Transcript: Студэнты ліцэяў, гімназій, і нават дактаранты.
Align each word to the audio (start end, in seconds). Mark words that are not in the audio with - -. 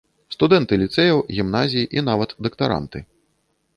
Студэнты 0.35 0.79
ліцэяў, 0.83 1.21
гімназій, 1.39 1.85
і 1.99 2.05
нават 2.11 2.35
дактаранты. 2.49 2.99